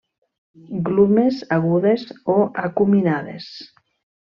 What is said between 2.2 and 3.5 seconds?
o acuminades.